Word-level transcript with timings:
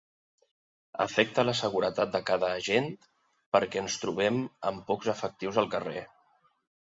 Afecta 1.03 1.43
la 1.49 1.53
seguretat 1.59 2.09
de 2.15 2.21
cada 2.29 2.49
agent, 2.61 2.87
perquè 3.57 3.83
ens 3.83 3.99
trobem 4.05 4.41
amb 4.71 4.83
pocs 4.89 5.13
efectius 5.15 5.61
al 5.65 5.71
carrer. 5.77 6.05